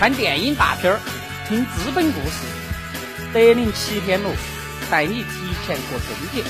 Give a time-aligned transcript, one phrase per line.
[0.00, 0.98] 看电影大片儿，
[1.46, 2.46] 听资本故事，
[3.34, 4.30] 德林七天乐
[4.90, 6.42] 带你提前过春节。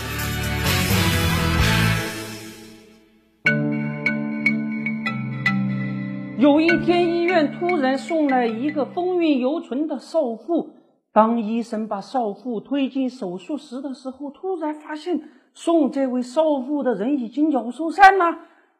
[6.38, 10.76] 有一天，医院突然送来一个风韵犹存的少妇。
[11.12, 15.22] 当医生把少妇推进手术室的时候，突然发现
[15.54, 18.26] 送这位少妇的人已经鸟兽散了。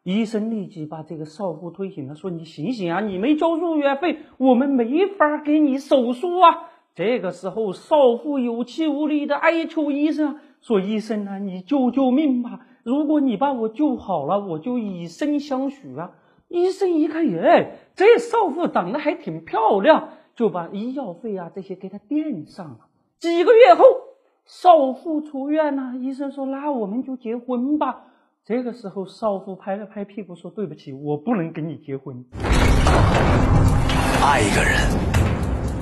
[0.02, 3.00] 医生立即把这个少妇推醒了，说：“你醒醒啊！
[3.00, 12.60] 你没交入院费，我们没法给你手术啊！”这个时候，少妇有气无力的哀求医生说：“医生啊，你救救命吧！
[12.82, 16.12] 如果你把我救好了，我就以身相许啊！”
[16.48, 22.78] 医生一看，耶，这少妇长得还挺漂亮，就把医药费啊这些给她垫上了。
[23.18, 23.84] 几个月后，
[24.46, 28.06] 少妇出院了，医生说：“那我们就结婚吧。”
[28.46, 32.24] 这个时候，少妇拍了拍屁股说：“对不起，我不能跟你结婚。”
[34.24, 34.80] 爱一个人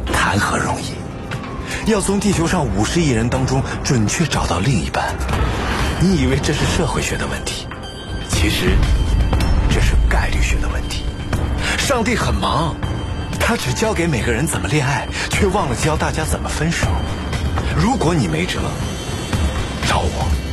[0.07, 1.91] 谈何容易？
[1.91, 5.15] 要从地球上五十亿人当中准确找到另一半，
[6.01, 7.69] 你以为这是社会学的问题？
[8.29, 8.77] 其实
[9.71, 11.05] 这是概率学的问题。
[11.79, 12.75] 上帝很忙，
[13.39, 16.89] 他只教给每个人怎么恋爱，却忘了教大家怎么分手。
[17.77, 18.59] 如果你没辙，
[19.87, 20.48] 找我。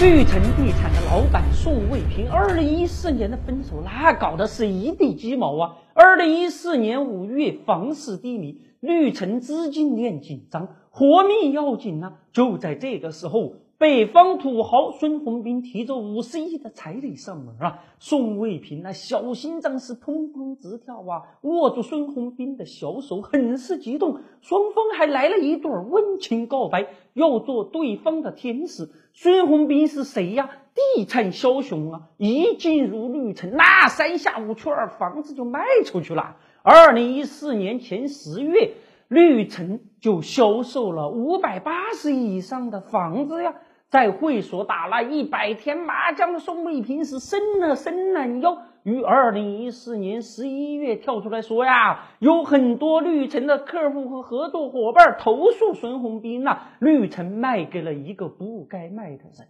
[0.00, 5.76] 绿城地产的老板宋卫平，二零一四年的分手那搞的是一地鸡毛啊！
[5.92, 12.14] 二零一四年五月，房市低迷，绿城资金链紧张，活命要紧啊！
[12.32, 13.56] 就在这个时候。
[13.80, 17.78] 北方土豪孙宏斌提着五十亿的彩礼上门啊！
[17.98, 21.22] 宋卫平那小心脏是砰砰直跳啊！
[21.40, 24.20] 握住孙宏斌的小手，很是激动。
[24.42, 28.90] 双方还来了一段温情告白，要做对方的天使。
[29.14, 30.50] 孙宏斌是谁呀？
[30.74, 32.02] 地产枭雄啊！
[32.18, 36.36] 一进入绿城，那三下五除二房子就卖出去了。
[36.62, 38.74] 二零一四年前十月，
[39.08, 43.54] 绿城就销售了五百八十亿以上的房子呀！
[43.90, 59.48] 在会所打了一百天麻将的宋卫平是伸了伸懒腰，于二零一四年十一月跳出来说呀，有很多绿城的客户和合作伙伴投诉孙宏斌呐，绿城卖给了一个不该卖的人。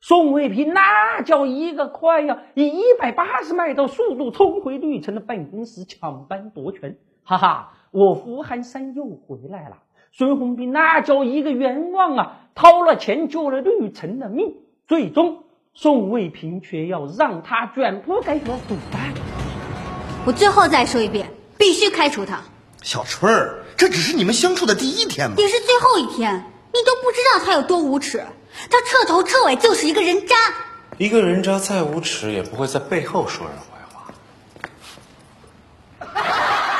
[0.00, 9.76] 宋卫平那叫一个快呀，以一百八十迈的速度冲回绿城的办公室抢班夺权，哈哈，我胡寒山又回来了。
[10.14, 12.41] 孙宏斌那叫一个冤枉啊！
[12.54, 14.54] 掏了钱救了绿城的命，
[14.86, 19.12] 最终宋卫平却要让他卷铺盖和滚蛋。
[20.26, 22.42] 我最后再说一遍，必须开除他。
[22.82, 26.44] 小春儿，这只是你们相处的第一天嘛，也是最后一天。
[26.74, 28.24] 你都不知道他有多无耻，
[28.70, 30.36] 他彻头彻尾就是一个人渣。
[30.98, 34.12] 一个人渣再无耻，也不会在背后说人坏话。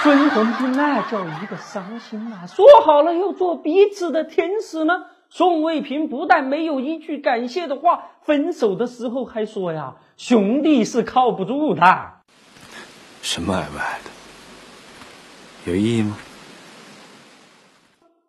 [0.02, 2.46] 孙宏斌那叫一个伤心啊！
[2.46, 5.04] 说好了要做彼此的天使呢。
[5.34, 11.82] 宋卫平不但没有一句感谢的话，分手的时候还说呀：“兄弟是靠不住的。”
[13.22, 14.10] 什么爱不爱的？
[15.64, 16.18] 有意义吗？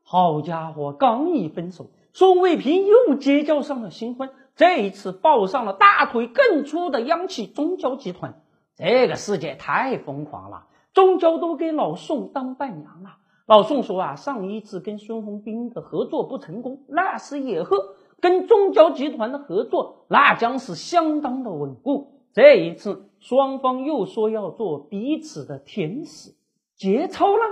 [0.05, 8.41] 好家伙，刚一分手，宋卫平又结交上了新欢，这一次抱上了大腿更粗的央企中交集团。
[8.77, 10.67] 这个世界太疯狂了。
[10.93, 13.17] 中交都给老宋当伴娘了。
[13.45, 22.21] 老宋说啊，上一次跟孙宏斌的合作不成功，那是野鹤跟中交集团的合作，那将是相当的稳固。
[22.31, 26.33] 这一次，双方又说要做彼此的天使。
[26.77, 27.43] 节操呢？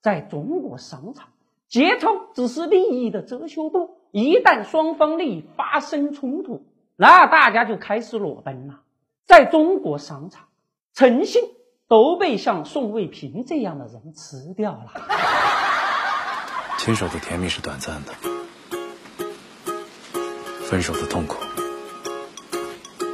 [0.00, 1.28] 在中国商场，
[1.66, 3.96] 节操只是利益的遮羞布。
[4.12, 6.62] 一旦双方利益发生冲突，
[6.94, 8.80] 那大家就开始裸奔了。
[9.24, 10.46] 在中国商场，
[10.94, 11.42] 诚信。
[11.88, 14.92] 都被像宋卫平这样的人吃掉了。
[16.78, 18.12] 牵手的甜蜜是短暂的，
[20.68, 21.36] 分手的痛苦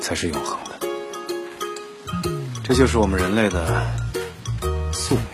[0.01, 0.73] 才是永恒的。
[2.65, 3.87] 这就是我们人类的
[4.93, 5.25] 宿命。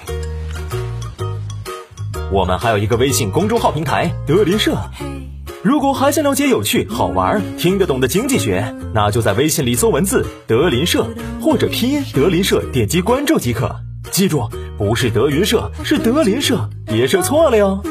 [2.31, 4.77] 我们还有一个微信公众号平台“德林社”。
[5.63, 11.05] 如果还想了解有趣、好玩、听得懂的经济学，那就在微信里搜文字“德林社”
[11.43, 13.75] 或者拼音“德林社”，点击关注即可。
[14.13, 17.83] 记住，不是德云社，是德林社，别设错了哟。